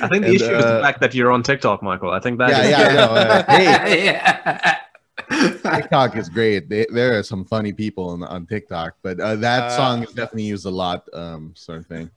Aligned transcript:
I 0.00 0.08
think 0.08 0.22
the 0.24 0.28
And, 0.28 0.36
issue 0.36 0.44
is 0.56 0.64
the 0.64 0.78
uh, 0.78 0.82
fact 0.82 1.00
that 1.00 1.14
you're 1.14 1.30
on 1.32 1.42
TikTok, 1.42 1.82
Michael. 1.82 2.10
I 2.10 2.20
think 2.20 2.38
that 2.38 2.50
Yeah, 2.50 2.62
is- 2.62 2.70
yeah, 2.70 2.88
I 2.88 2.94
know. 2.94 3.12
Uh, 3.14 3.44
hey, 3.86 4.04
yeah. 4.06 4.78
TikTok 5.74 6.16
is 6.16 6.28
great. 6.28 6.68
They, 6.68 6.86
there 6.90 7.18
are 7.18 7.22
some 7.22 7.44
funny 7.44 7.72
people 7.72 8.10
on, 8.10 8.22
on 8.22 8.46
TikTok, 8.46 8.94
but 9.02 9.18
uh, 9.20 9.36
that 9.36 9.64
Uh, 9.64 9.76
song 9.76 10.02
is 10.02 10.10
definitely 10.10 10.44
used 10.44 10.66
a 10.66 10.70
lot, 10.70 11.04
um, 11.12 11.52
sort 11.56 11.78
of 11.78 11.86
thing. 11.86 12.10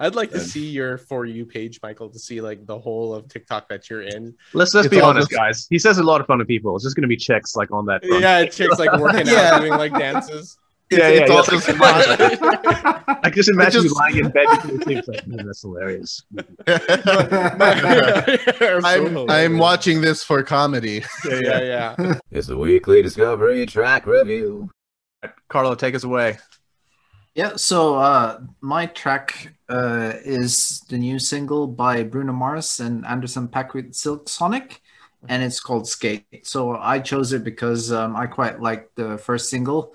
I'd 0.00 0.14
like 0.14 0.30
to 0.30 0.40
see 0.40 0.66
your 0.70 0.96
for 0.96 1.26
you 1.26 1.44
page, 1.44 1.80
Michael, 1.82 2.08
to 2.08 2.18
see 2.18 2.40
like 2.40 2.66
the 2.66 2.78
whole 2.78 3.14
of 3.14 3.28
TikTok 3.28 3.68
that 3.68 3.90
you're 3.90 4.02
in. 4.02 4.34
Let's 4.54 4.72
let's 4.72 4.86
It's 4.86 4.94
be 4.94 5.02
honest, 5.02 5.28
just- 5.28 5.38
guys. 5.38 5.66
He 5.68 5.78
says 5.78 5.98
a 5.98 6.02
lot 6.02 6.20
of 6.22 6.26
funny 6.26 6.44
people. 6.44 6.74
It's 6.76 6.84
just 6.84 6.96
going 6.96 7.02
to 7.02 7.08
be 7.08 7.16
chicks 7.16 7.56
like 7.56 7.70
on 7.72 7.84
that. 7.86 8.02
front. 8.04 8.22
Yeah, 8.22 8.46
chicks 8.46 8.78
like 8.78 8.98
working 8.98 9.26
Yeah. 9.32 9.50
out, 9.54 9.60
doing 9.60 9.72
like 9.74 9.92
dances. 9.92 10.56
Yeah, 10.90 11.08
It's 11.08 11.28
yeah. 11.28 11.34
all 11.34 11.44
yeah. 11.44 11.50
just 11.50 11.66
fun. 11.66 13.18
I 13.22 13.30
just 13.30 13.48
imagine 13.48 13.82
just- 13.82 13.94
you 13.94 13.94
lying 13.94 14.16
in 14.18 14.30
bed 14.30 14.46
between 14.50 14.78
the 14.78 14.84
things 14.84 15.08
like, 15.08 15.26
man, 15.26 15.46
that's 15.46 15.62
hilarious. 15.62 16.22
I'm, 18.84 19.30
I'm 19.30 19.58
watching 19.58 20.00
this 20.00 20.22
for 20.22 20.42
comedy. 20.42 21.04
Yeah, 21.28 21.40
yeah, 21.40 21.94
yeah. 21.98 22.14
It's 22.30 22.46
the 22.48 22.56
weekly 22.56 23.02
Discovery 23.02 23.66
Track 23.66 24.06
Review. 24.06 24.70
Carlo, 25.48 25.74
take 25.74 25.94
us 25.94 26.04
away. 26.04 26.38
Yeah, 27.34 27.56
so 27.56 27.96
uh, 27.96 28.40
my 28.60 28.86
track 28.86 29.52
uh, 29.68 30.12
is 30.24 30.80
the 30.88 30.96
new 30.96 31.18
single 31.18 31.66
by 31.66 32.02
Bruno 32.02 32.32
Mars 32.32 32.80
and 32.80 33.04
Anderson 33.04 33.48
Paak 33.48 33.74
with 33.74 33.92
Silk 33.92 34.28
Sonic, 34.28 34.80
and 35.28 35.42
it's 35.42 35.60
called 35.60 35.86
Skate. 35.86 36.46
So 36.46 36.76
I 36.76 36.98
chose 37.00 37.32
it 37.34 37.44
because 37.44 37.92
um, 37.92 38.16
I 38.16 38.26
quite 38.26 38.60
like 38.62 38.90
the 38.94 39.18
first 39.18 39.50
single, 39.50 39.94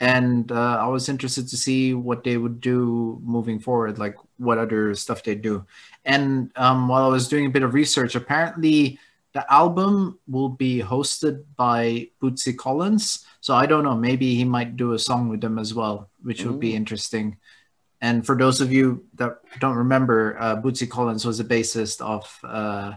and 0.00 0.52
uh, 0.52 0.78
I 0.80 0.86
was 0.86 1.08
interested 1.08 1.48
to 1.48 1.56
see 1.56 1.94
what 1.94 2.22
they 2.22 2.36
would 2.36 2.60
do 2.60 3.20
moving 3.22 3.58
forward, 3.58 3.98
like 3.98 4.16
what 4.36 4.58
other 4.58 4.94
stuff 4.94 5.24
they 5.24 5.34
do. 5.34 5.66
And 6.04 6.52
um, 6.56 6.86
while 6.88 7.04
I 7.04 7.08
was 7.08 7.28
doing 7.28 7.46
a 7.46 7.50
bit 7.50 7.64
of 7.64 7.74
research, 7.74 8.14
apparently 8.14 8.98
the 9.32 9.52
album 9.52 10.18
will 10.28 10.48
be 10.48 10.80
hosted 10.80 11.44
by 11.56 12.08
Bootsy 12.22 12.56
Collins. 12.56 13.26
So 13.40 13.54
I 13.54 13.66
don't 13.66 13.84
know, 13.84 13.96
maybe 13.96 14.34
he 14.34 14.44
might 14.44 14.76
do 14.76 14.92
a 14.92 14.98
song 14.98 15.28
with 15.28 15.40
them 15.40 15.58
as 15.58 15.74
well, 15.74 16.10
which 16.22 16.44
would 16.44 16.60
be 16.60 16.74
interesting. 16.74 17.36
And 18.00 18.24
for 18.24 18.36
those 18.36 18.60
of 18.60 18.72
you 18.72 19.04
that 19.14 19.38
don't 19.58 19.76
remember, 19.76 20.36
uh, 20.38 20.56
Bootsy 20.62 20.88
Collins 20.88 21.24
was 21.24 21.38
the 21.38 21.44
bassist 21.44 22.00
of 22.00 22.38
uh, 22.44 22.92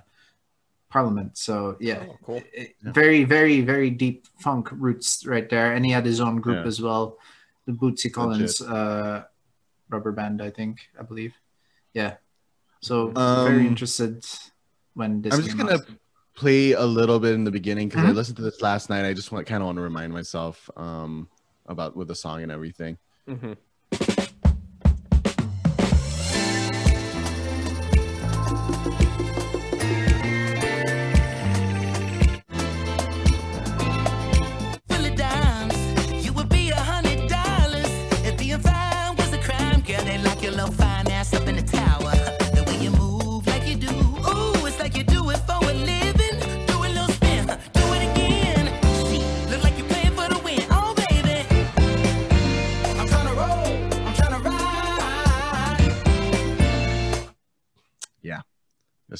Parliament. 0.91 1.37
So 1.37 1.77
yeah, 1.79 2.05
Oh, 2.09 2.17
cool. 2.23 2.41
it- 2.53 2.75
very, 2.83 3.23
very, 3.23 3.61
very 3.61 3.89
deep 3.89 4.27
funk 4.39 4.69
roots 4.71 5.25
right 5.25 5.49
there. 5.49 5.73
And 5.73 5.85
he 5.85 5.91
had 5.91 6.05
his 6.05 6.19
own 6.19 6.41
group 6.41 6.61
Yeah. 6.63 6.67
as 6.67 6.81
well, 6.81 7.17
the 7.65 7.71
Bootsy 7.73 8.11
Collins 8.11 8.61
uh, 8.61 9.23
rubber 9.89 10.11
band, 10.11 10.41
I 10.41 10.51
think, 10.51 10.79
I 10.99 11.03
believe. 11.03 11.33
Yeah. 11.93 12.15
So 12.81 13.09
very 13.11 13.61
Um, 13.61 13.67
interested 13.67 14.25
when 14.93 15.21
this. 15.21 15.33
I'm 15.33 15.41
just 15.43 15.57
gonna 15.57 15.75
out. 15.75 15.87
play 16.35 16.71
a 16.73 16.85
little 16.85 17.19
bit 17.19 17.33
in 17.35 17.43
the 17.43 17.51
beginning 17.51 17.87
because 17.89 18.03
I 18.05 18.11
Mhm. 18.11 18.15
listened 18.15 18.37
to 18.37 18.43
this 18.43 18.61
last 18.61 18.89
night. 18.89 19.05
I 19.05 19.13
just 19.13 19.31
want 19.31 19.47
kind 19.47 19.61
of 19.63 19.67
want 19.67 19.77
to 19.77 19.81
remind 19.83 20.11
myself 20.13 20.69
um, 20.77 21.29
about 21.67 21.95
with 21.95 22.07
the 22.07 22.15
song 22.15 22.41
and 22.43 22.51
everything. 22.51 22.97
Mhm. 23.27 23.55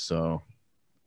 So 0.02 0.42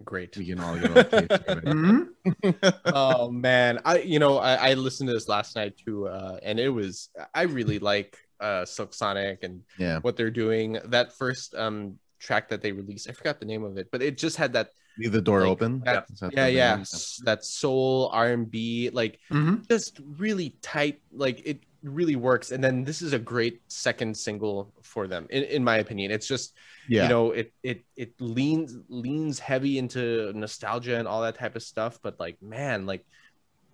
Great. 0.04 0.36
we 0.36 0.46
can 0.46 0.60
all 0.60 0.74
get 0.76 0.90
on 0.90 0.94
the 0.94 1.04
page 1.04 1.40
here, 1.46 1.56
right? 1.56 1.64
Mhm. 1.74 2.80
oh 2.86 3.30
man, 3.30 3.80
I 3.84 3.98
you 3.98 4.18
know 4.18 4.38
I, 4.38 4.70
I 4.70 4.74
listened 4.74 5.08
to 5.08 5.14
this 5.14 5.28
last 5.28 5.56
night 5.56 5.74
too, 5.84 6.08
uh, 6.08 6.38
and 6.42 6.58
it 6.58 6.68
was 6.70 7.10
I 7.34 7.42
really 7.42 7.78
like 7.78 8.16
uh, 8.40 8.64
Silk 8.64 8.94
Sonic 8.94 9.42
and 9.42 9.60
Yeah, 9.78 9.98
what 10.00 10.16
they're 10.16 10.30
doing. 10.30 10.78
That 10.86 11.12
first 11.12 11.54
um 11.54 11.98
track 12.18 12.48
that 12.48 12.62
they 12.62 12.72
released, 12.72 13.08
I 13.10 13.12
forgot 13.12 13.40
the 13.40 13.46
name 13.46 13.62
of 13.64 13.76
it, 13.76 13.88
but 13.92 14.00
it 14.00 14.16
just 14.16 14.36
had 14.36 14.54
that 14.54 14.70
leave 14.98 15.12
the 15.12 15.20
door 15.20 15.42
Like, 15.42 15.50
open. 15.50 15.82
that 15.84 16.06
yeah 16.32 16.46
the 16.46 16.52
yeah 16.52 16.76
name? 16.76 16.86
that 17.24 17.44
soul 17.44 18.08
R 18.12 18.28
and 18.28 18.50
B 18.50 18.90
like 18.92 19.20
Mhm. 19.30 19.68
just 19.68 20.00
really 20.18 20.56
tight 20.62 21.00
like 21.12 21.42
it 21.44 21.60
really 21.84 22.16
works 22.16 22.50
and 22.50 22.64
then 22.64 22.84
this 22.84 23.02
is 23.02 23.12
a 23.12 23.18
great 23.18 23.60
second 23.68 24.16
single 24.16 24.72
for 24.82 25.06
them 25.06 25.26
in, 25.30 25.44
in 25.44 25.62
my 25.62 25.76
opinion 25.76 26.10
it's 26.10 26.26
just 26.26 26.54
yeah. 26.88 27.02
you 27.04 27.08
know 27.08 27.30
it 27.30 27.52
it 27.62 27.84
it 27.96 28.12
leans 28.20 28.76
leans 28.88 29.38
heavy 29.38 29.78
into 29.78 30.32
nostalgia 30.34 30.96
and 30.98 31.06
all 31.06 31.22
that 31.22 31.36
type 31.36 31.56
of 31.56 31.62
stuff 31.62 31.98
but 32.02 32.18
like 32.18 32.40
man 32.42 32.86
like 32.86 33.04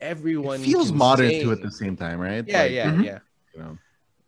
everyone 0.01 0.61
it 0.61 0.65
feels 0.65 0.93
modern 0.93 1.31
sing. 1.31 1.41
too 1.41 1.53
at 1.53 1.63
the 1.63 1.71
same 1.71 1.97
time, 1.97 2.19
right? 2.19 2.47
yeah 2.47 2.63
Like, 2.63 2.73
yeah 2.73 2.91
Mhm. 2.91 3.05
yeah 3.05 3.19
you 3.55 3.63
know. 3.63 3.79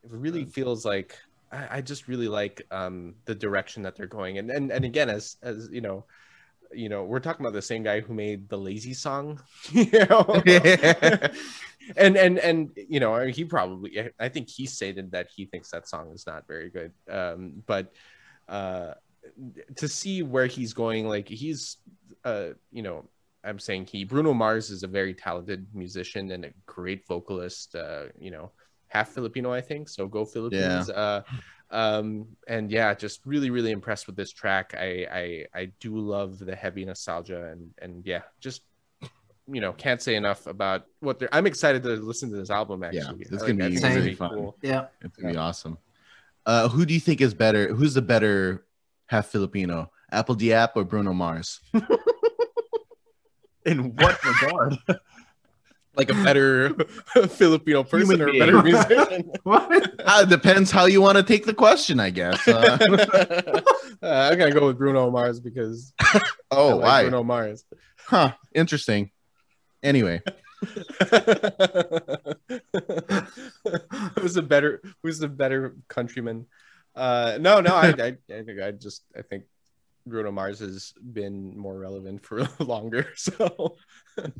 it 0.04 0.10
really 0.10 0.44
feels 0.44 0.84
like 0.84 1.16
I, 1.50 1.78
I 1.78 1.80
just 1.80 2.08
really 2.08 2.28
like 2.28 2.62
um 2.70 3.14
the 3.24 3.34
direction 3.34 3.82
that 3.82 3.96
they're 3.96 4.06
going 4.06 4.38
and 4.38 4.50
and, 4.50 4.70
and 4.70 4.84
again 4.84 5.08
as 5.10 5.36
as 5.42 5.68
you 5.72 5.80
know 5.80 6.04
you 6.72 6.88
know 6.88 7.04
we're 7.04 7.20
talking 7.20 7.44
about 7.44 7.52
the 7.52 7.62
same 7.62 7.82
guy 7.82 8.00
who 8.00 8.14
made 8.14 8.48
the 8.48 8.56
lazy 8.58 8.94
song 8.94 9.40
you 9.72 9.90
know 10.08 10.24
and 11.96 12.16
and 12.16 12.38
and 12.38 12.70
you 12.76 13.00
know 13.00 13.26
he 13.26 13.44
probably 13.44 14.10
i 14.18 14.28
think 14.28 14.48
he 14.48 14.66
stated 14.66 15.10
that 15.12 15.28
he 15.34 15.44
thinks 15.46 15.70
that 15.70 15.88
song 15.88 16.10
is 16.12 16.26
not 16.26 16.46
very 16.46 16.70
good. 16.70 16.92
Um 17.10 17.62
but 17.66 17.92
uh 18.48 18.94
to 19.76 19.88
see 19.88 20.22
where 20.22 20.46
he's 20.46 20.72
going 20.72 21.08
like 21.08 21.28
he's 21.28 21.78
uh 22.24 22.48
you 22.72 22.82
know 22.82 23.04
i'm 23.44 23.58
saying 23.58 23.86
he 23.86 24.04
bruno 24.04 24.32
mars 24.34 24.70
is 24.70 24.82
a 24.82 24.88
very 24.88 25.14
talented 25.14 25.66
musician 25.74 26.30
and 26.32 26.44
a 26.44 26.50
great 26.66 27.06
vocalist 27.06 27.74
uh 27.76 28.04
you 28.18 28.30
know 28.30 28.50
half 28.88 29.10
filipino 29.10 29.52
i 29.52 29.60
think 29.60 29.88
so 29.88 30.06
go 30.06 30.24
philippines. 30.24 30.90
Uh 30.90 31.22
um 31.70 32.26
and 32.48 32.70
yeah 32.70 32.92
just 32.92 33.24
really 33.24 33.48
really 33.48 33.70
impressed 33.70 34.06
with 34.06 34.14
this 34.14 34.30
track. 34.30 34.74
I 34.78 35.06
i 35.10 35.60
i 35.60 35.64
do 35.80 35.96
love 35.96 36.38
the 36.38 36.54
heavy 36.54 36.84
nostalgia 36.84 37.50
and 37.50 37.70
and 37.78 38.04
yeah 38.04 38.22
just 38.40 38.62
you 39.48 39.60
know 39.60 39.72
can't 39.72 40.00
say 40.00 40.14
enough 40.14 40.46
about 40.46 40.86
what 41.00 41.18
they're 41.18 41.28
i'm 41.34 41.46
excited 41.46 41.82
to 41.82 41.90
listen 41.96 42.30
to 42.30 42.36
this 42.36 42.48
album 42.50 42.82
actually 42.84 43.00
Yeah, 43.00 43.26
it's 43.32 43.42
I 43.42 43.46
gonna 43.48 43.64
I 43.64 43.68
be 43.70 43.76
think 43.76 43.94
really 43.96 44.14
fun. 44.14 44.52
Yeah. 44.62 44.86
It's 45.00 45.16
gonna 45.16 45.32
be 45.32 45.38
awesome. 45.38 45.78
Uh, 46.46 46.68
who 46.68 46.84
do 46.86 46.92
you 46.94 47.00
think 47.00 47.20
is 47.20 47.34
better? 47.34 47.72
Who's 47.74 47.94
the 47.94 48.02
better 48.02 48.64
half 49.06 49.26
Filipino? 49.28 49.90
apl.de.ap 50.12 50.76
or 50.76 50.84
Bruno 50.84 51.12
Mars? 51.12 51.60
In 53.64 53.94
what 53.96 54.18
regard? 54.24 54.76
like 55.96 56.10
a 56.10 56.14
better 56.14 56.70
filipino 57.28 57.84
person 57.84 58.18
Human 58.18 58.22
or 58.22 58.28
a 58.30 58.38
better 58.38 58.62
musician 58.62 59.30
What? 59.42 60.00
Uh, 60.00 60.22
it 60.22 60.28
depends 60.30 60.70
how 60.70 60.86
you 60.86 61.00
want 61.02 61.18
to 61.18 61.22
take 61.22 61.44
the 61.46 61.54
question, 61.54 62.00
I 62.00 62.10
guess. 62.10 62.46
Uh, 62.48 62.78
Uh, 64.02 64.28
i'm 64.32 64.36
gonna 64.38 64.50
go 64.50 64.66
with 64.66 64.78
bruno 64.78 65.08
mars 65.12 65.38
because 65.38 65.92
I 66.00 66.20
oh, 66.50 66.76
like 66.76 66.82
why? 66.84 67.02
bruno 67.02 67.22
mars 67.22 67.64
Huh? 68.04 68.32
Interesting. 68.52 69.12
Anyway, 69.82 70.22
who's 74.18 74.34
the 74.34 74.42
better 74.46 74.80
who's 75.02 75.18
the 75.18 75.28
better 75.28 75.74
countryman 75.88 76.46
uh 76.94 77.38
no 77.40 77.60
no 77.60 77.74
i 77.74 77.88
i, 77.88 78.16
I 78.32 78.42
think 78.44 78.60
i 78.62 78.70
just 78.70 79.02
i 79.16 79.22
think 79.22 79.44
bruno 80.06 80.30
mars 80.30 80.60
has 80.60 80.92
been 81.12 81.56
more 81.58 81.78
relevant 81.78 82.24
for 82.24 82.46
longer 82.60 83.06
so 83.16 83.76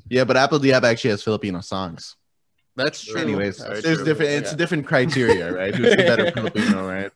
yeah, 0.09 0.25
but 0.25 0.37
apl.de.ap 0.37 0.85
actually 0.85 1.11
has 1.11 1.23
Filipino 1.23 1.61
songs. 1.61 2.17
that's 2.77 3.03
true 3.05 3.21
Anyways, 3.21 3.57
That's 3.59 3.83
there's 3.83 3.97
true. 3.97 4.05
different. 4.05 4.31
It's 4.33 4.51
Yeah. 4.53 4.57
different 4.57 4.87
criteria, 4.87 5.51
right? 5.53 5.75
Who's 5.75 5.97
the 5.97 6.05
better 6.05 6.31
Filipino, 6.31 6.87
right? 6.87 7.11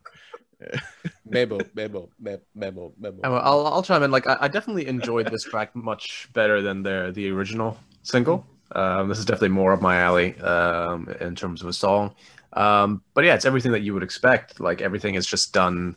Bebo, 1.28 1.68
Bebo, 1.74 2.08
Bebo, 2.22 2.40
Bebo, 2.56 2.92
Bebo. 2.98 3.20
I'll, 3.24 3.66
I'll 3.66 3.82
chime 3.82 4.02
in. 4.02 4.10
Like, 4.10 4.26
I, 4.26 4.36
I 4.40 4.48
definitely 4.48 4.86
enjoyed 4.86 5.28
this 5.30 5.42
track 5.44 5.76
much 5.76 6.28
better 6.32 6.62
than 6.62 6.82
their 6.82 7.12
the 7.12 7.28
original 7.30 7.76
single. 8.06 8.46
Um, 8.72 9.08
this 9.08 9.18
is 9.18 9.24
definitely 9.24 9.50
more 9.50 9.72
up 9.72 9.80
my 9.80 9.96
alley 9.98 10.36
um, 10.40 11.08
in 11.20 11.34
terms 11.34 11.62
of 11.62 11.68
a 11.68 11.72
song. 11.72 12.14
Um, 12.52 13.02
but 13.14 13.24
yeah, 13.24 13.34
it's 13.34 13.44
everything 13.44 13.72
that 13.72 13.80
you 13.80 13.94
would 13.94 14.02
expect. 14.02 14.60
Like 14.60 14.80
everything 14.80 15.14
is 15.14 15.26
just 15.26 15.52
done 15.52 15.96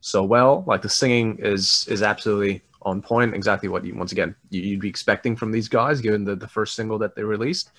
so 0.00 0.22
well. 0.24 0.64
Like 0.66 0.82
the 0.82 0.88
singing 0.88 1.38
is 1.38 1.86
is 1.88 2.02
absolutely 2.02 2.62
on 2.82 3.02
point. 3.02 3.34
Exactly 3.34 3.68
what 3.68 3.84
you 3.84 3.94
once 3.94 4.12
again 4.12 4.34
you, 4.50 4.62
you'd 4.62 4.80
be 4.80 4.88
expecting 4.88 5.36
from 5.36 5.52
these 5.52 5.68
guys, 5.68 6.00
given 6.00 6.24
the 6.24 6.36
the 6.36 6.48
first 6.48 6.74
single 6.74 6.98
that 6.98 7.14
they 7.14 7.22
released. 7.22 7.70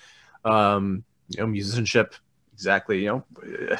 Um, 0.44 1.04
you 1.28 1.40
know, 1.40 1.46
musicianship 1.46 2.14
exactly. 2.52 3.02
You 3.04 3.06
know, 3.06 3.24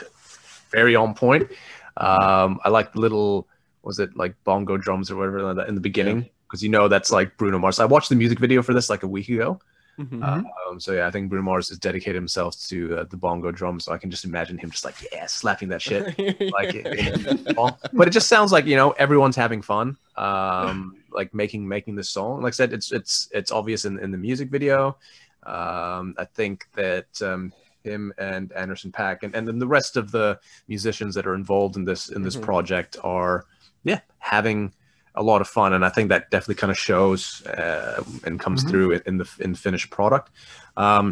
very 0.70 0.96
on 0.96 1.14
point. 1.14 1.50
Um, 1.96 2.60
I 2.64 2.68
like 2.68 2.92
the 2.92 3.00
little 3.00 3.48
was 3.82 3.98
it 3.98 4.16
like 4.16 4.34
bongo 4.44 4.76
drums 4.76 5.10
or 5.10 5.16
whatever 5.16 5.64
in 5.66 5.74
the 5.74 5.80
beginning 5.80 6.28
because 6.50 6.62
you 6.62 6.68
know 6.68 6.88
that's 6.88 7.12
like 7.12 7.36
Bruno 7.36 7.58
Mars. 7.60 7.78
I 7.78 7.84
watched 7.84 8.08
the 8.08 8.16
music 8.16 8.40
video 8.40 8.60
for 8.62 8.74
this 8.74 8.90
like 8.90 9.04
a 9.04 9.08
week 9.08 9.28
ago. 9.28 9.60
Mhm. 9.98 10.22
Um, 10.66 10.80
so 10.80 10.92
yeah, 10.92 11.06
I 11.06 11.10
think 11.10 11.28
Bruno 11.28 11.44
Mars 11.44 11.68
has 11.68 11.76
dedicated 11.78 12.14
himself 12.14 12.58
to 12.68 12.98
uh, 12.98 13.04
the 13.04 13.16
bongo 13.18 13.50
drums. 13.52 13.84
So 13.84 13.92
I 13.92 13.98
can 13.98 14.10
just 14.10 14.24
imagine 14.24 14.56
him 14.56 14.70
just 14.70 14.84
like 14.84 14.94
yeah, 15.12 15.26
slapping 15.26 15.68
that 15.68 15.82
shit. 15.82 16.04
like 16.52 16.74
in- 16.74 16.86
in 16.86 17.22
the 17.44 17.52
song. 17.54 17.76
but 17.92 18.08
it 18.08 18.12
just 18.12 18.28
sounds 18.28 18.50
like 18.50 18.64
you 18.66 18.76
know 18.76 18.92
everyone's 18.92 19.36
having 19.36 19.60
fun 19.62 19.96
um 20.16 20.96
like 21.12 21.32
making 21.34 21.66
making 21.66 21.94
this 21.96 22.08
song 22.10 22.42
like 22.42 22.52
i 22.52 22.56
said 22.60 22.72
it's 22.72 22.92
it's 22.92 23.28
it's 23.32 23.50
obvious 23.50 23.84
in, 23.84 23.98
in 24.00 24.10
the 24.10 24.18
music 24.18 24.48
video 24.50 24.96
um 25.44 26.14
i 26.18 26.24
think 26.34 26.66
that 26.74 27.06
um 27.22 27.52
him 27.84 28.12
and 28.18 28.52
anderson 28.52 28.92
Paak 28.92 29.22
and, 29.22 29.34
and 29.34 29.48
then 29.48 29.58
the 29.58 29.66
rest 29.66 29.96
of 29.96 30.10
the 30.10 30.38
musicians 30.68 31.14
that 31.14 31.26
are 31.26 31.34
involved 31.34 31.76
in 31.76 31.84
this 31.84 32.10
in 32.10 32.22
this 32.22 32.36
Mhm. 32.36 32.42
project 32.42 32.96
are 33.02 33.46
yeah 33.84 34.00
having 34.18 34.72
a 35.20 35.22
lot 35.30 35.40
of 35.40 35.48
fun 35.48 35.70
and 35.74 35.84
i 35.84 35.90
think 35.94 36.08
that 36.08 36.30
definitely 36.30 36.54
kind 36.62 36.70
of 36.70 36.78
shows 36.78 37.44
uh, 37.46 38.02
and 38.26 38.40
comes 38.40 38.64
Mhm. 38.64 38.68
through 38.70 38.88
in, 39.08 39.18
the 39.18 39.28
in 39.44 39.52
the 39.52 39.58
finished 39.66 39.90
product. 39.90 40.30
Um 40.76 41.06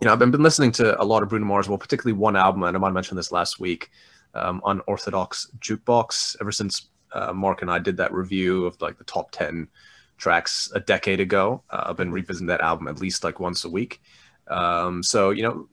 you 0.00 0.06
know 0.06 0.12
i've 0.12 0.18
been, 0.22 0.30
been 0.30 0.42
listening 0.48 0.72
to 0.72 0.86
a 1.00 1.06
lot 1.12 1.22
of 1.22 1.28
bruno 1.28 1.46
mars 1.46 1.68
well 1.68 1.78
particularly 1.86 2.18
one 2.28 2.36
album 2.36 2.62
and 2.64 2.76
i 2.76 2.80
might 2.80 2.88
have 2.92 2.94
mentioned 3.00 3.18
this 3.18 3.32
last 3.32 3.60
week 3.60 3.90
um, 4.34 4.60
unorthodox 4.66 5.48
jukebox. 5.60 6.36
Ever 6.40 6.52
since 6.60 6.88
uh, 7.12 7.32
mark 7.32 7.62
and 7.62 7.70
i 7.70 7.78
did 7.78 7.96
that 7.98 8.12
review 8.12 8.66
of 8.66 8.80
like 8.80 8.96
the 8.98 9.04
top 9.04 9.30
10 9.30 9.68
tracks 10.16 10.70
a 10.74 10.80
decade 10.80 11.20
ago 11.20 11.62
uh, 11.70 11.84
i've 11.86 11.96
been 11.96 12.10
revisiting 12.12 12.48
that 12.48 12.60
album 12.60 12.88
at 12.88 13.00
least 13.00 13.24
like 13.24 13.38
once 13.40 13.64
a 13.64 13.70
week. 13.78 14.00
Um, 14.48 15.02
so 15.02 15.30
you 15.30 15.42
know 15.44 15.68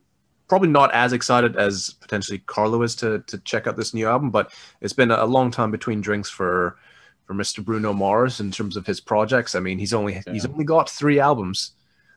probably 0.48 0.70
not 0.70 0.94
as 0.94 1.14
excited 1.14 1.56
as 1.56 1.96
potentially 2.06 2.40
carlo 2.54 2.82
is 2.84 2.96
to, 3.02 3.10
to 3.28 3.38
check 3.40 3.68
out 3.68 3.76
this 3.78 3.94
new 3.94 4.08
album 4.08 4.30
but 4.30 4.46
it's 4.82 4.98
been 5.02 5.12
a 5.12 5.26
long 5.26 5.50
time 5.52 5.72
between 5.72 6.00
drinks 6.02 6.30
for 6.30 6.78
for 7.26 7.34
mr 7.34 7.64
bruno 7.64 7.94
mars 7.94 8.40
in 8.40 8.52
terms 8.52 8.76
of 8.78 8.86
his 8.86 9.00
projects 9.00 9.56
i 9.56 9.60
mean 9.60 9.78
he's 9.80 9.94
only 9.94 10.22
he's 10.32 10.46
only 10.46 10.64
got 10.66 10.90
three 10.90 11.20
albums 11.20 11.72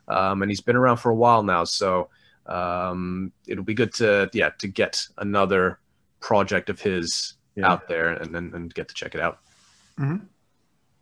um, 0.08 0.42
and 0.42 0.50
he's 0.50 0.60
been 0.60 0.76
around 0.76 0.96
for 0.98 1.10
a 1.10 1.14
while 1.14 1.42
now 1.42 1.64
so 1.64 2.08
um, 2.46 3.32
it'll 3.46 3.64
be 3.64 3.74
good 3.74 3.92
to 3.94 4.28
yeah 4.32 4.50
to 4.58 4.68
get 4.68 5.06
another 5.18 5.78
project 6.20 6.68
of 6.70 6.80
his 6.80 7.34
Yeah. 7.56 7.70
out 7.70 7.88
there 7.88 8.08
and, 8.10 8.34
and 8.36 8.52
and 8.54 8.74
get 8.74 8.88
to 8.88 8.94
check 8.94 9.14
it 9.14 9.20
out. 9.20 9.38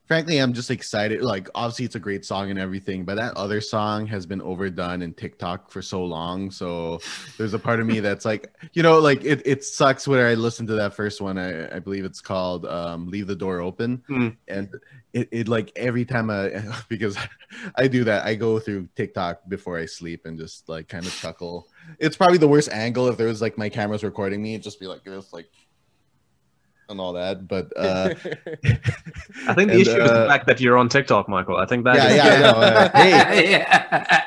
Frankly 0.06 0.38
i'm 0.38 0.52
just 0.52 0.70
excited. 0.70 1.22
Like 1.22 1.48
obviously 1.54 1.84
it's 1.84 1.94
a 1.94 2.00
great 2.00 2.24
song 2.24 2.50
and 2.50 2.58
everything 2.58 3.04
but 3.04 3.16
that 3.16 3.36
other 3.36 3.60
song 3.60 4.06
has 4.06 4.26
been 4.26 4.40
overdone 4.42 5.02
in 5.02 5.14
tiktok 5.14 5.70
for 5.70 5.82
so 5.82 6.04
long. 6.04 6.50
So 6.50 7.00
there's 7.38 7.54
a 7.54 7.58
part 7.58 7.80
of 7.80 7.86
me 7.86 8.00
that's 8.06 8.24
like 8.24 8.52
you 8.72 8.82
know 8.82 8.98
like 8.98 9.24
it, 9.24 9.42
it 9.44 9.64
sucks 9.64 10.06
when 10.06 10.20
i 10.20 10.34
listen 10.34 10.66
to 10.66 10.74
that 10.74 10.94
first 10.94 11.20
one. 11.20 11.38
I, 11.38 11.76
I 11.76 11.78
believe 11.78 12.04
it's 12.04 12.20
called 12.20 12.66
um, 12.66 13.08
leave 13.08 13.26
the 13.26 13.36
door 13.36 13.60
open. 13.60 14.02
Hmm. 14.06 14.28
and 14.48 14.68
it, 15.12 15.28
it 15.30 15.48
like 15.48 15.72
every 15.76 16.04
time 16.04 16.30
i 16.30 16.62
because 16.88 17.16
i 17.76 17.86
do 17.86 18.04
that 18.04 18.24
i 18.24 18.34
go 18.34 18.58
through 18.58 18.88
tiktok 18.96 19.40
before 19.48 19.78
i 19.78 19.84
sleep 19.84 20.24
and 20.24 20.38
just 20.38 20.68
like 20.68 20.88
kind 20.88 21.06
of 21.06 21.14
chuckle. 21.14 21.68
It's 21.98 22.16
probably 22.16 22.38
the 22.38 22.48
worst 22.48 22.70
angle 22.70 23.08
if 23.08 23.16
there 23.16 23.26
was 23.26 23.42
like 23.42 23.58
my 23.58 23.68
camera's 23.68 24.04
recording 24.04 24.42
me 24.42 24.54
it'd 24.54 24.62
just 24.62 24.80
be 24.80 24.86
like 24.86 25.04
this 25.04 25.32
like 25.32 25.48
and 26.92 27.00
all 27.00 27.12
that 27.14 27.48
but 27.48 27.72
uh 27.76 28.10
I 29.48 29.54
think 29.54 29.56
the 29.56 29.60
And, 29.62 29.70
issue 29.72 29.90
is 29.90 30.08
the 30.10 30.24
uh, 30.24 30.28
fact 30.28 30.46
that 30.46 30.60
you're 30.60 30.78
on 30.78 30.88
TikTok, 30.88 31.28
Michael. 31.28 31.56
I 31.56 31.66
think 31.66 31.84
that 31.84 31.96
Yeah, 31.96 32.08
is- 32.08 32.16
yeah, 32.16 32.24
I 32.24 32.38
know. 32.40 32.60
Uh, 32.60 32.90
hey, 33.32 33.50
yeah. 33.50 34.22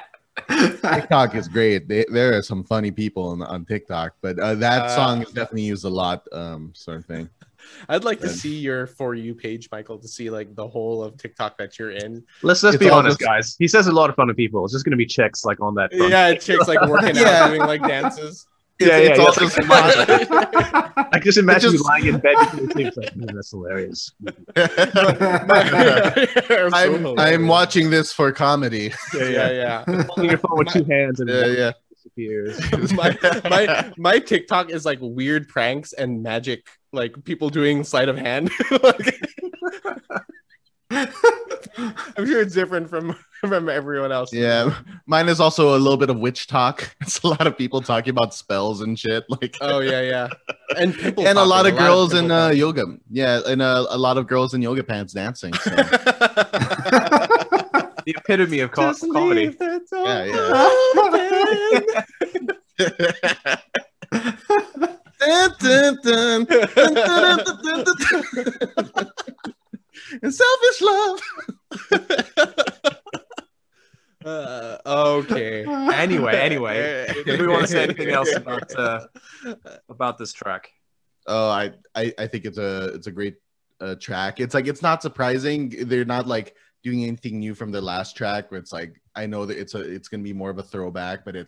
TikTok 0.94 1.36
is 1.36 1.48
great. 1.48 1.88
They, 1.88 2.06
there 2.12 2.38
are 2.38 2.42
some 2.42 2.64
funny 2.64 2.92
people 2.92 3.30
on, 3.30 3.42
on 3.42 3.66
TikTok, 3.66 4.14
but 4.22 4.38
uh, 4.40 4.56
that 4.56 4.84
Uh, 4.84 4.96
song 4.96 5.22
is 5.22 5.30
definitely 5.30 5.64
used 5.64 5.86
a 5.86 5.90
lot, 5.90 6.24
um, 6.34 6.72
sort 6.76 6.98
of 7.00 7.06
thing. 7.06 7.30
I'd 7.90 8.04
like 8.04 8.20
to 8.20 8.30
see 8.30 8.56
your 8.60 8.86
for 8.86 9.16
you 9.16 9.34
page, 9.34 9.70
Michael, 9.72 9.98
to 9.98 10.08
see 10.08 10.30
like 10.30 10.54
the 10.56 10.68
whole 10.68 11.04
of 11.04 11.18
TikTok 11.18 11.58
that 11.58 11.80
you're 11.80 11.92
in. 11.92 12.24
Let's 12.44 12.62
let's 12.62 12.76
It's 12.76 12.84
be 12.84 12.90
honest, 12.92 13.20
just- 13.20 13.28
guys. 13.28 13.56
He 13.58 13.68
says 13.68 13.88
a 13.88 13.92
lot 13.92 14.10
of 14.10 14.16
funny 14.16 14.34
people. 14.34 14.64
It's 14.66 14.74
just 14.74 14.86
gonna 14.86 14.98
be 14.98 15.06
chicks 15.08 15.46
like 15.46 15.60
on 15.62 15.74
that. 15.76 15.92
front. 15.94 16.12
Yeah, 16.12 16.34
chicks 16.36 16.68
like 16.68 16.82
working 16.88 17.16
Yeah. 17.16 17.44
out, 17.46 17.48
doing 17.50 17.62
like 17.62 17.82
dances. 17.82 18.46
Yeah, 18.78 18.98
it's, 18.98 19.18
yeah, 19.18 19.24
all 19.24 19.34
yeah. 19.34 19.48
just 19.48 19.58
I 21.14 21.20
just 21.24 21.38
imagine 21.38 21.72
just- 21.72 21.82
you 21.82 21.90
lying 21.90 22.06
in 22.08 22.18
bed 22.20 22.36
between 22.58 22.92
like, 22.96 23.14
that's 23.34 23.52
hilarious. 23.52 24.12
I'm. 26.74 27.18
I'm 27.20 27.48
watching 27.48 27.90
this 27.90 28.12
for 28.12 28.34
comedy. 28.34 28.92
Yeah, 29.14 29.50
yeah. 29.52 29.84
Holding 30.08 30.30
your 30.30 30.40
phone 30.40 30.58
with 30.58 30.74
two 30.74 30.84
hands 30.84 31.22
and 31.22 31.30
Yeah, 31.30 31.46
yeah. 31.46 31.72
disappears. 31.90 32.60
my, 32.94 33.18
my 33.50 33.94
my 33.98 34.20
TikTok 34.20 34.70
is 34.72 34.86
like 34.86 35.00
weird 35.02 35.48
pranks 35.48 35.94
and 35.94 36.22
magic, 36.22 36.68
like 36.92 37.24
people 37.24 37.50
doing 37.50 37.84
sleight 37.86 38.10
of 38.10 38.18
hand. 38.18 38.52
Like- 38.84 39.22
I'm 41.78 42.26
sure 42.26 42.42
it's 42.42 42.54
different 42.54 42.90
from 42.90 43.16
from 43.42 43.70
everyone 43.70 44.12
else. 44.12 44.34
Yeah, 44.34 44.76
mine 45.06 45.30
is 45.30 45.40
also 45.40 45.76
a 45.76 45.80
little 45.80 45.98
bit 45.98 46.10
of 46.10 46.18
witch 46.20 46.48
talk. 46.48 46.96
It's 47.02 47.22
a 47.24 47.28
lot 47.28 47.46
of 47.48 47.58
people 47.58 47.82
talking 47.82 48.12
about 48.12 48.34
spells 48.34 48.82
and 48.82 48.98
shit. 48.98 49.26
Like, 49.42 49.58
oh 49.62 49.80
yeah, 49.80 50.02
yeah, 50.02 50.28
and 50.78 50.94
and 50.96 51.16
talking, 51.16 51.38
a 51.38 51.44
lot 51.44 51.66
of 51.66 51.76
a 51.76 51.78
girls 51.78 52.14
lot 52.14 52.20
of 52.20 52.26
in 52.26 52.32
uh, 52.32 52.50
yoga. 52.50 52.86
Yeah, 53.10 53.42
and 53.48 53.62
uh, 53.62 53.86
a 53.90 53.98
lot 53.98 54.18
of 54.18 54.28
girls 54.28 54.54
in 54.54 54.62
yoga 54.62 54.84
pants 54.84 55.14
dancing. 55.14 55.54
So. 55.54 55.70
the 55.72 57.90
epitome 58.08 58.60
of 58.60 58.72
co- 58.72 58.94
comedy. 58.94 59.56
yeah, 59.92 60.26
yeah. 60.26 60.72
and 70.22 70.34
selfish 70.34 70.82
love. 70.82 71.20
Okay. 75.20 75.66
Anyway, 75.94 76.36
anyway, 76.50 77.08
do 77.26 77.38
we 77.38 77.48
want 77.48 77.64
to 77.64 77.68
say 77.68 77.84
anything 77.84 78.10
else 78.10 78.34
about 78.36 78.76
uh, 78.76 79.08
about 79.90 80.18
this 80.18 80.34
track? 80.34 80.70
Oh, 81.28 81.50
I, 81.50 81.72
I 81.96 82.14
I 82.18 82.28
think 82.28 82.46
it's 82.46 82.58
a 82.58 82.94
it's 82.94 83.08
a 83.08 83.12
great 83.12 83.36
uh, 83.82 83.96
track. 83.96 84.40
It's 84.40 84.54
like 84.54 84.68
it's 84.68 84.82
not 84.82 85.02
surprising. 85.02 85.88
They're 85.88 86.06
not 86.06 86.28
like 86.28 86.56
doing 86.84 87.04
anything 87.04 87.40
new 87.40 87.56
from 87.56 87.72
the 87.72 87.82
last 87.82 88.16
track. 88.16 88.52
Where 88.52 88.60
it's 88.60 88.74
like 88.74 89.02
I 89.16 89.26
know 89.26 89.46
that 89.46 89.58
it's 89.58 89.76
a 89.76 89.82
it's 89.82 90.08
gonna 90.08 90.24
be 90.24 90.34
more 90.34 90.50
of 90.50 90.60
a 90.60 90.64
throwback, 90.64 91.26
but 91.26 91.36
it 91.36 91.48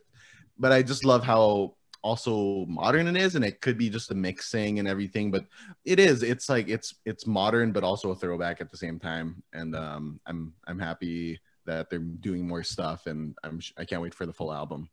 but 0.58 0.72
I 0.72 0.82
just 0.82 1.06
love 1.06 1.24
how 1.24 1.76
also 2.04 2.66
modern 2.68 3.08
it 3.08 3.18
is, 3.18 3.36
and 3.36 3.44
it 3.44 3.62
could 3.62 3.78
be 3.78 3.90
just 3.90 4.10
the 4.10 4.16
mixing 4.16 4.80
and 4.80 4.88
everything. 4.88 5.32
But 5.32 5.46
it 5.86 6.00
is. 6.00 6.24
It's 6.24 6.50
like 6.50 6.70
it's 6.70 6.96
it's 7.06 7.28
modern, 7.28 7.72
but 7.72 7.84
also 7.84 8.12
a 8.12 8.16
throwback 8.16 8.62
at 8.62 8.72
the 8.72 8.78
same 8.78 9.00
time. 9.00 9.44
And 9.54 9.76
um, 9.76 10.20
I'm 10.26 10.54
I'm 10.68 10.80
happy 10.80 11.40
that 11.68 11.90
they're 11.90 12.00
doing 12.00 12.48
more 12.48 12.64
stuff, 12.64 13.06
and 13.06 13.38
I'm 13.44 13.60
I 13.78 13.86
can't 13.86 14.02
wait 14.02 14.16
for 14.16 14.26
the 14.26 14.34
full 14.34 14.52
album 14.52 14.90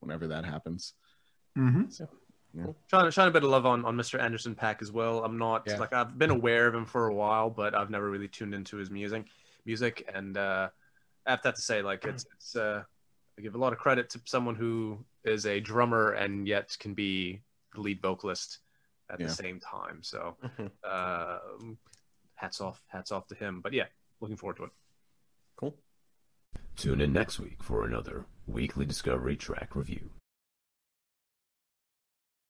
whenever 0.00 0.26
that 0.28 0.44
happens. 0.44 0.92
Mhm. 1.56 1.88
Trying, 2.88 3.10
trying 3.10 3.28
a 3.28 3.30
bit 3.30 3.44
of 3.44 3.50
love 3.50 3.66
on, 3.66 3.84
on 3.84 3.96
Mr. 3.96 4.18
Anderson 4.20 4.54
Paak 4.54 4.80
as 4.82 4.90
well. 4.90 5.24
I'm 5.24 5.38
not 5.38 5.64
Yeah. 5.66 5.78
like 5.78 5.92
I've 5.92 6.18
been 6.18 6.30
aware 6.30 6.66
of 6.66 6.74
him 6.74 6.84
for 6.86 7.06
a 7.08 7.14
while, 7.14 7.48
but 7.50 7.74
I've 7.74 7.90
never 7.90 8.10
really 8.10 8.28
tuned 8.28 8.54
into 8.54 8.76
his 8.76 8.90
music. 8.90 9.26
Music, 9.64 10.08
and 10.14 10.36
uh, 10.36 10.68
I 11.26 11.30
have 11.30 11.42
to, 11.42 11.48
have 11.48 11.54
to 11.56 11.62
say, 11.62 11.82
like 11.82 12.04
it's 12.04 12.26
it's 12.34 12.56
uh, 12.56 12.82
I 13.38 13.42
give 13.42 13.54
a 13.54 13.58
lot 13.58 13.72
of 13.72 13.78
credit 13.78 14.08
to 14.10 14.20
someone 14.24 14.54
who 14.54 15.04
is 15.24 15.44
a 15.46 15.60
drummer 15.60 16.12
and 16.12 16.46
yet 16.48 16.76
can 16.80 16.94
be 16.94 17.42
the 17.74 17.80
lead 17.80 18.00
vocalist 18.00 18.60
at 19.10 19.20
Yeah. 19.20 19.26
the 19.26 19.32
same 19.32 19.60
time. 19.60 20.02
So, 20.02 20.36
uh, 20.84 21.38
hats 22.36 22.60
off, 22.60 22.82
hats 22.88 23.12
off 23.12 23.26
to 23.28 23.34
him. 23.34 23.60
But 23.60 23.72
yeah, 23.74 23.86
looking 24.20 24.36
forward 24.36 24.56
to 24.58 24.64
it. 24.64 24.70
Tune 26.76 27.00
in 27.00 27.10
next 27.10 27.40
week 27.40 27.62
for 27.62 27.86
another 27.86 28.26
weekly 28.46 28.84
Discovery 28.84 29.34
Track 29.34 29.74
Review. 29.74 30.10